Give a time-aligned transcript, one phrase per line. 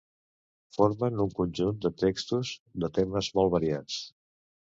[0.77, 2.53] Formen un conjunt de textos
[2.85, 4.01] de temes molt variats.